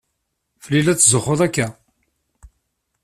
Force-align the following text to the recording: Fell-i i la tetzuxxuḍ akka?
Fell-i 0.63 0.79
i 0.83 0.85
la 0.85 0.93
tetzuxxuḍ 0.97 1.39
akka? 1.47 1.67